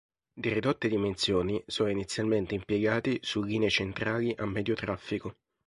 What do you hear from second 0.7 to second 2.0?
dimensioni sono